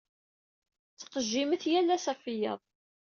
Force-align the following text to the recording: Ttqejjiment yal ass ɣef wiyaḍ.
Ttqejjiment 0.93 1.63
yal 1.71 1.93
ass 1.95 2.05
ɣef 2.11 2.21
wiyaḍ. 2.31 2.59